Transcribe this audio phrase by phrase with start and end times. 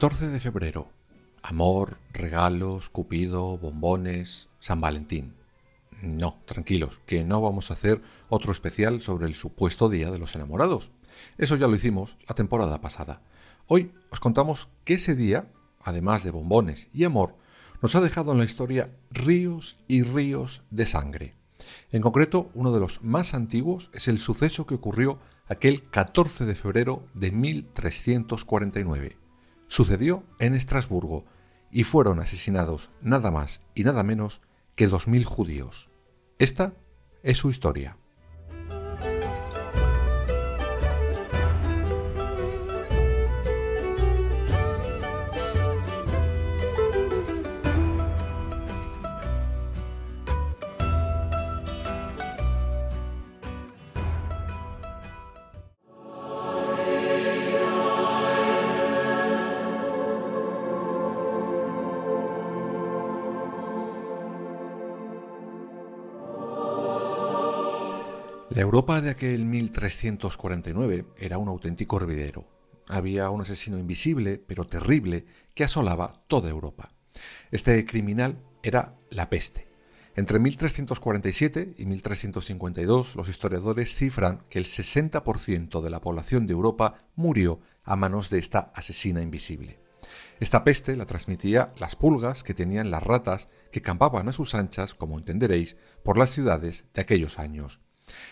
[0.00, 0.88] 14 de febrero.
[1.42, 5.34] Amor, regalos, cupido, bombones, San Valentín.
[6.00, 8.00] No, tranquilos, que no vamos a hacer
[8.30, 10.90] otro especial sobre el supuesto Día de los Enamorados.
[11.36, 13.20] Eso ya lo hicimos la temporada pasada.
[13.66, 15.52] Hoy os contamos que ese día,
[15.82, 17.36] además de bombones y amor,
[17.82, 21.34] nos ha dejado en la historia ríos y ríos de sangre.
[21.92, 26.54] En concreto, uno de los más antiguos es el suceso que ocurrió aquel 14 de
[26.54, 29.19] febrero de 1349
[29.70, 31.24] sucedió en Estrasburgo
[31.70, 34.42] y fueron asesinados nada más y nada menos
[34.74, 35.88] que 2.000 judíos.
[36.40, 36.74] Esta
[37.22, 37.96] es su historia.
[68.50, 72.48] La Europa de aquel 1349 era un auténtico hervidero.
[72.88, 76.92] Había un asesino invisible, pero terrible, que asolaba toda Europa.
[77.52, 79.68] Este criminal era la peste.
[80.16, 87.06] Entre 1347 y 1352 los historiadores cifran que el 60% de la población de Europa
[87.14, 89.78] murió a manos de esta asesina invisible.
[90.40, 94.94] Esta peste la transmitía las pulgas que tenían las ratas que campaban a sus anchas,
[94.94, 97.78] como entenderéis, por las ciudades de aquellos años.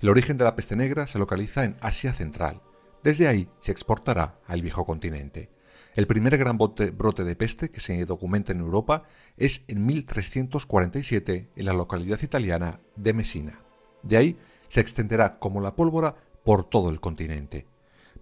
[0.00, 2.60] El origen de la peste negra se localiza en Asia Central.
[3.02, 5.50] Desde ahí se exportará al viejo continente.
[5.94, 9.04] El primer gran brote de peste que se documenta en Europa
[9.36, 13.60] es en 1347 en la localidad italiana de Messina.
[14.02, 14.38] De ahí
[14.68, 17.66] se extenderá como la pólvora por todo el continente.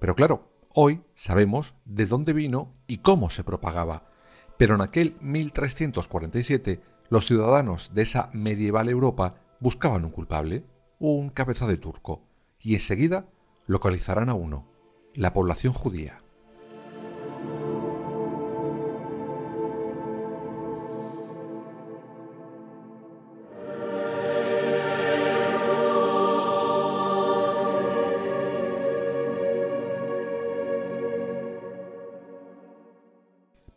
[0.00, 4.10] Pero claro, hoy sabemos de dónde vino y cómo se propagaba.
[4.56, 10.64] Pero en aquel 1347 los ciudadanos de esa medieval Europa buscaban un culpable
[11.00, 12.22] un cabeza de turco,
[12.60, 13.26] y enseguida
[13.66, 14.66] localizarán a uno,
[15.14, 16.22] la población judía.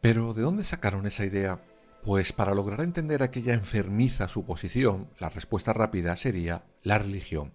[0.01, 1.61] Pero ¿de dónde sacaron esa idea
[2.03, 7.53] pues para lograr entender aquella enfermiza suposición, la respuesta rápida sería la religión.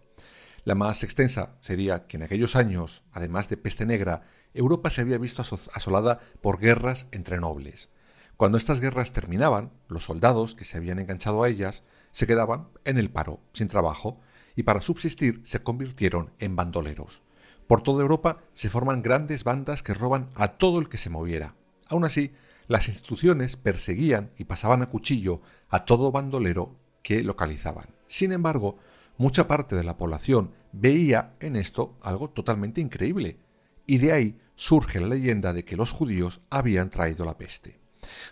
[0.65, 4.23] La más extensa sería que en aquellos años, además de peste negra,
[4.55, 7.91] Europa se había visto asolada por guerras entre nobles.
[8.37, 11.83] Cuando estas guerras terminaban, los soldados que se habían enganchado a ellas
[12.13, 14.21] se quedaban en el paro, sin trabajo,
[14.57, 17.23] y para subsistir se convirtieron en bandoleros.
[17.67, 21.55] Por toda Europa se forman grandes bandas que roban a todo el que se moviera.
[21.89, 22.33] Aún así,
[22.69, 27.87] las instituciones perseguían y pasaban a cuchillo a todo bandolero que localizaban.
[28.07, 28.79] Sin embargo,
[29.17, 33.39] mucha parte de la población veía en esto algo totalmente increíble,
[33.87, 37.81] y de ahí surge la leyenda de que los judíos habían traído la peste.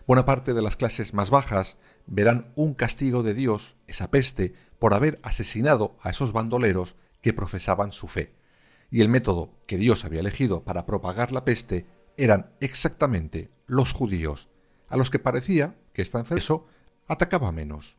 [0.06, 4.94] Buena parte de las clases más bajas verán un castigo de Dios, esa peste, por
[4.94, 8.34] haber asesinado a esos bandoleros que profesaban su fe.
[8.90, 11.86] Y el método que Dios había elegido para propagar la peste
[12.16, 14.48] eran exactamente los judíos,
[14.88, 16.62] a los que parecía que esta enfermedad
[17.08, 17.96] atacaba menos.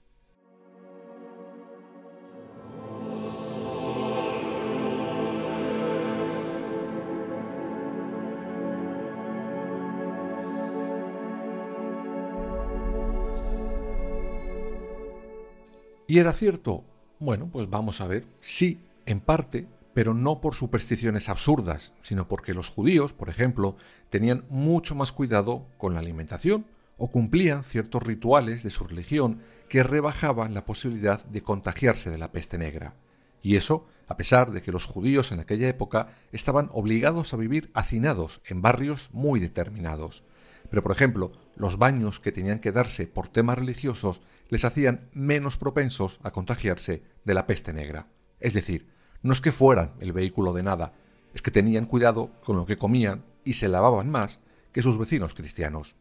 [16.10, 16.86] ¿Y era cierto?
[17.20, 18.26] Bueno, pues vamos a ver.
[18.40, 19.68] Sí, en parte,
[19.98, 23.78] pero no por supersticiones absurdas, sino porque los judíos, por ejemplo,
[24.12, 26.68] tenían mucho más cuidado con la alimentación
[26.98, 32.32] o cumplían ciertos rituales de su religión que rebajaban la posibilidad de contagiarse de la
[32.32, 32.94] peste negra.
[33.42, 37.72] Y eso, a pesar de que los judíos en aquella época estaban obligados a vivir
[37.74, 40.24] hacinados en barrios muy determinados.
[40.70, 45.58] Pero, por ejemplo, los baños que tenían que darse por temas religiosos les hacían menos
[45.58, 48.06] propensos a contagiarse de la peste negra.
[48.40, 50.94] Es decir, no es que fueran el vehículo de nada,
[51.34, 54.40] es que tenían cuidado con lo que comían y se lavaban más
[54.72, 55.96] que sus vecinos cristianos.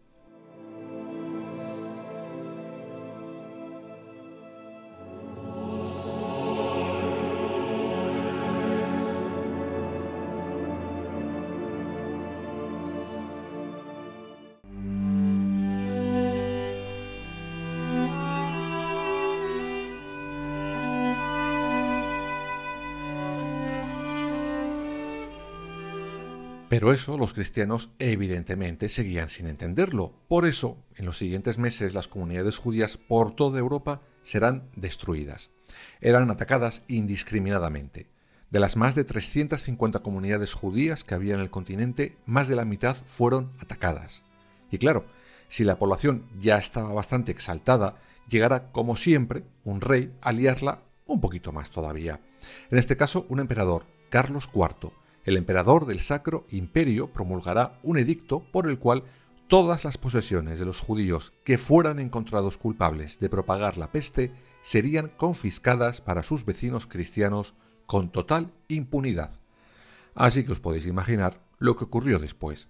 [26.68, 30.12] Pero eso los cristianos evidentemente seguían sin entenderlo.
[30.26, 35.52] Por eso, en los siguientes meses las comunidades judías por toda Europa serán destruidas.
[36.00, 38.08] Eran atacadas indiscriminadamente.
[38.50, 42.64] De las más de 350 comunidades judías que había en el continente, más de la
[42.64, 44.24] mitad fueron atacadas.
[44.72, 45.06] Y claro,
[45.46, 47.96] si la población ya estaba bastante exaltada,
[48.28, 52.20] llegará, como siempre, un rey a liarla un poquito más todavía.
[52.70, 54.90] En este caso, un emperador, Carlos IV,
[55.26, 59.02] el emperador del Sacro Imperio promulgará un edicto por el cual
[59.48, 64.32] todas las posesiones de los judíos que fueran encontrados culpables de propagar la peste
[64.62, 67.54] serían confiscadas para sus vecinos cristianos
[67.86, 69.32] con total impunidad.
[70.14, 72.68] Así que os podéis imaginar lo que ocurrió después.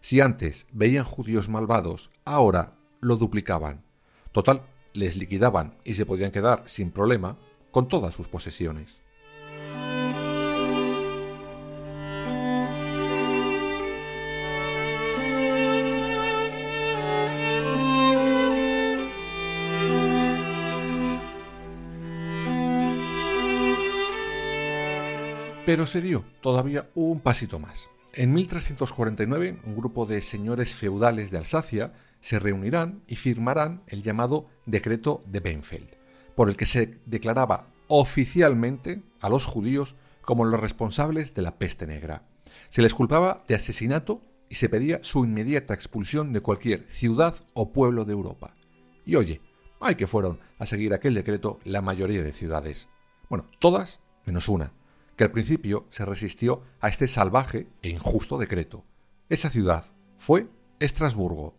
[0.00, 3.84] Si antes veían judíos malvados, ahora lo duplicaban.
[4.32, 4.62] Total,
[4.94, 7.38] les liquidaban y se podían quedar sin problema
[7.70, 8.98] con todas sus posesiones.
[25.68, 27.90] Pero se dio todavía un pasito más.
[28.14, 34.46] En 1349, un grupo de señores feudales de Alsacia se reunirán y firmarán el llamado
[34.64, 35.90] Decreto de Benfeld,
[36.34, 41.86] por el que se declaraba oficialmente a los judíos como los responsables de la peste
[41.86, 42.22] negra.
[42.70, 47.74] Se les culpaba de asesinato y se pedía su inmediata expulsión de cualquier ciudad o
[47.74, 48.54] pueblo de Europa.
[49.04, 49.42] Y oye,
[49.82, 52.88] hay que fueron a seguir aquel decreto la mayoría de ciudades.
[53.28, 54.72] Bueno, todas menos una,
[55.18, 58.84] que al principio se resistió a este salvaje e injusto decreto.
[59.28, 59.84] Esa ciudad
[60.16, 60.46] fue
[60.78, 61.56] Estrasburgo.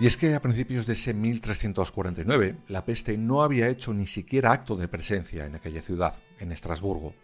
[0.00, 4.52] Y es que a principios de ese 1349 la peste no había hecho ni siquiera
[4.52, 7.14] acto de presencia en aquella ciudad, en Estrasburgo,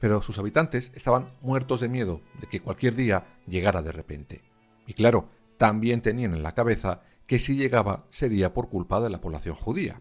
[0.00, 4.40] pero sus habitantes estaban muertos de miedo de que cualquier día llegara de repente.
[4.86, 9.20] Y claro, también tenían en la cabeza que si llegaba sería por culpa de la
[9.20, 10.00] población judía.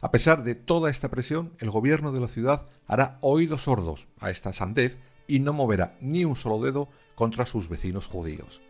[0.00, 4.30] A pesar de toda esta presión, el gobierno de la ciudad hará oídos sordos a
[4.30, 8.60] esta sandez y no moverá ni un solo dedo contra sus vecinos judíos.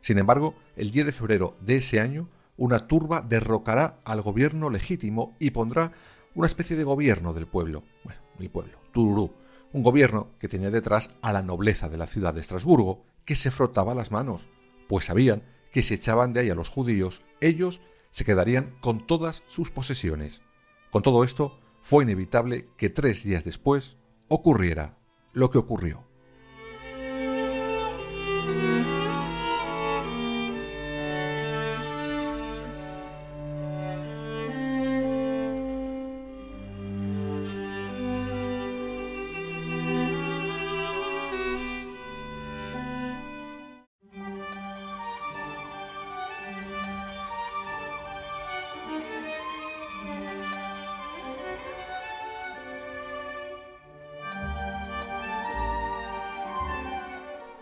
[0.00, 5.34] Sin embargo, el 10 de febrero de ese año, una turba derrocará al gobierno legítimo
[5.38, 5.92] y pondrá
[6.34, 7.84] una especie de gobierno del pueblo.
[8.04, 9.32] Bueno, el pueblo, Tururú.
[9.72, 13.50] Un gobierno que tenía detrás a la nobleza de la ciudad de Estrasburgo, que se
[13.50, 14.48] frotaba las manos,
[14.88, 17.80] pues sabían que si echaban de ahí a los judíos, ellos
[18.10, 20.42] se quedarían con todas sus posesiones.
[20.90, 23.96] Con todo esto, fue inevitable que tres días después
[24.28, 24.98] ocurriera
[25.32, 26.07] lo que ocurrió.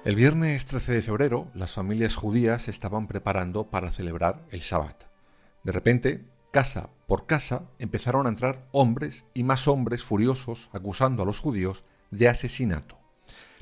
[0.06, 5.02] El viernes 13 de febrero, las familias judías estaban preparando para celebrar el Shabbat.
[5.64, 11.26] De repente, casa por casa, empezaron a entrar hombres y más hombres furiosos acusando a
[11.26, 11.82] los judíos
[12.12, 13.00] de asesinato.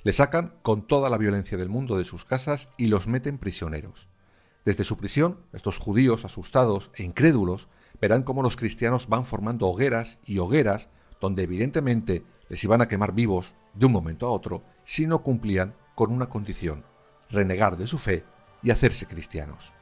[0.02, 4.06] Les sacan con toda la violencia del mundo de sus casas y los meten prisioneros.
[4.66, 7.70] Desde su prisión, estos judíos asustados e incrédulos
[8.02, 10.90] verán cómo los cristianos van formando hogueras y hogueras
[11.22, 15.74] donde evidentemente les iban a quemar vivos de un momento a otro si no cumplían
[15.94, 16.84] con una condición,
[17.30, 18.24] renegar de su fe
[18.62, 19.72] y hacerse cristianos.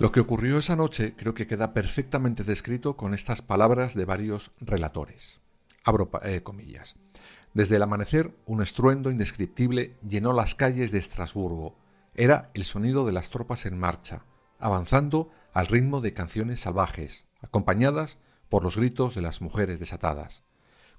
[0.00, 4.50] Lo que ocurrió esa noche creo que queda perfectamente descrito con estas palabras de varios
[4.58, 5.40] relatores.
[5.84, 6.96] Abro eh, comillas.
[7.52, 11.76] Desde el amanecer, un estruendo indescriptible llenó las calles de Estrasburgo.
[12.14, 14.24] Era el sonido de las tropas en marcha,
[14.60, 20.44] avanzando al ritmo de canciones salvajes, acompañadas por los gritos de las mujeres desatadas.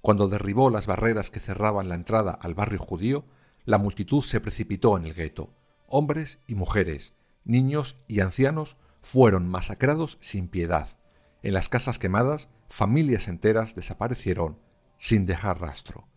[0.02, 3.26] Cuando derribó las barreras que cerraban la entrada al barrio judío,
[3.64, 5.54] la multitud se precipitó en el gueto.
[5.88, 7.14] Hombres y mujeres,
[7.46, 10.98] niños y ancianos fueron masacrados sin piedad.
[11.44, 14.58] En las casas quemadas, familias enteras desaparecieron
[14.98, 16.08] sin dejar rastro.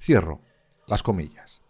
[0.00, 0.40] Cierro
[0.86, 1.62] las comillas.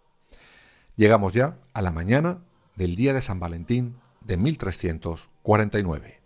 [0.96, 2.38] Llegamos ya a la mañana
[2.76, 6.20] del día de San Valentín de 1349.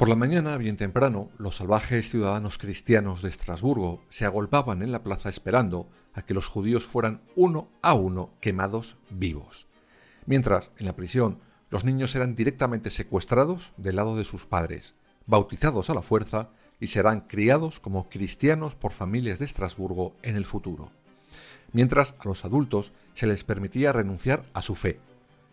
[0.00, 5.02] Por la mañana, bien temprano, los salvajes ciudadanos cristianos de Estrasburgo se agolpaban en la
[5.02, 9.66] plaza esperando a que los judíos fueran uno a uno quemados vivos.
[10.24, 14.94] Mientras, en la prisión, los niños eran directamente secuestrados del lado de sus padres,
[15.26, 16.48] bautizados a la fuerza
[16.80, 20.90] y serán criados como cristianos por familias de Estrasburgo en el futuro.
[21.74, 24.98] Mientras a los adultos se les permitía renunciar a su fe.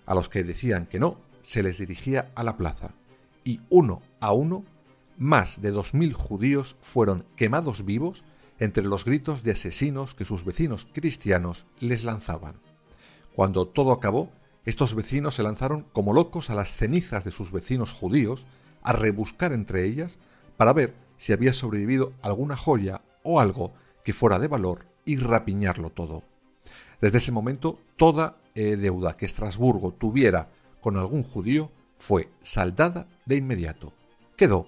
[0.05, 2.93] A los que decían que no, se les dirigía a la plaza
[3.47, 4.65] y uno a uno,
[5.17, 8.25] más de dos mil judíos fueron quemados vivos
[8.59, 12.55] entre los gritos de asesinos que sus vecinos cristianos les lanzaban.
[13.33, 14.29] Cuando todo acabó,
[14.65, 18.45] estos vecinos se lanzaron como locos a las cenizas de sus vecinos judíos
[18.81, 20.19] a rebuscar entre ellas
[20.57, 23.71] para ver si había sobrevivido alguna joya o algo
[24.03, 26.23] que fuera de valor y rapiñarlo todo.
[26.99, 30.49] Desde ese momento, toda eh, deuda que Estrasburgo tuviera
[30.81, 33.93] con algún judío fue saldada de inmediato.
[34.35, 34.67] Quedó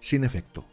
[0.00, 0.64] sin efecto.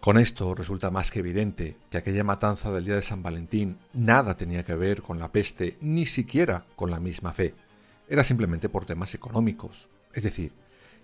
[0.00, 4.38] Con esto resulta más que evidente que aquella matanza del día de San Valentín nada
[4.38, 7.54] tenía que ver con la peste, ni siquiera con la misma fe
[8.08, 9.88] era simplemente por temas económicos.
[10.12, 10.52] Es decir,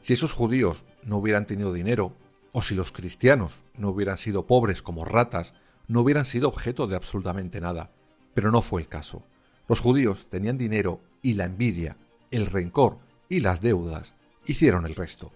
[0.00, 2.12] si esos judíos no hubieran tenido dinero,
[2.52, 5.54] o si los cristianos no hubieran sido pobres como ratas,
[5.88, 7.90] no hubieran sido objeto de absolutamente nada.
[8.32, 9.22] Pero no fue el caso.
[9.68, 11.96] Los judíos tenían dinero y la envidia,
[12.30, 14.14] el rencor y las deudas
[14.46, 15.32] hicieron el resto.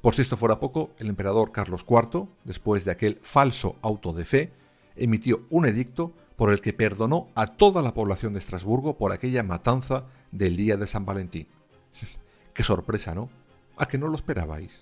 [0.00, 4.24] Por si esto fuera poco, el emperador Carlos IV, después de aquel falso auto de
[4.24, 4.52] fe,
[4.96, 9.42] emitió un edicto por el que perdonó a toda la población de Estrasburgo por aquella
[9.42, 11.46] matanza del día de San Valentín.
[12.54, 13.28] Qué sorpresa, ¿no?
[13.76, 14.80] ¿A que no lo esperabais?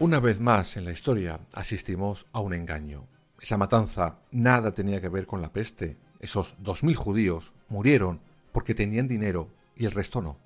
[0.00, 3.13] Una vez más en la historia asistimos a un engaño.
[3.44, 5.98] Esa matanza nada tenía que ver con la peste.
[6.18, 8.22] Esos dos mil judíos murieron
[8.52, 10.38] porque tenían dinero y el resto no.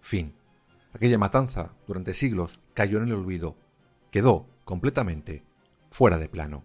[0.00, 0.32] Fin.
[0.94, 3.58] Aquella matanza, durante siglos, cayó en el olvido.
[4.10, 5.44] Quedó completamente
[5.90, 6.64] fuera de plano.